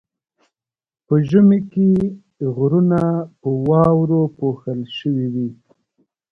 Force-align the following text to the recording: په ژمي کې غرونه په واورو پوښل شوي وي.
په 1.05 1.15
ژمي 1.29 1.59
کې 1.71 1.89
غرونه 2.55 3.01
په 3.39 3.49
واورو 3.67 4.21
پوښل 4.37 4.79
شوي 4.97 5.27
وي. 5.33 5.49